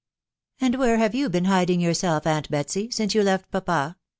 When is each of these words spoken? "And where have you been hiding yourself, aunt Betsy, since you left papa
"And 0.61 0.79
where 0.79 0.97
have 0.97 1.13
you 1.13 1.29
been 1.29 1.45
hiding 1.45 1.79
yourself, 1.79 2.25
aunt 2.25 2.49
Betsy, 2.49 2.89
since 2.89 3.13
you 3.13 3.21
left 3.21 3.51
papa 3.51 3.97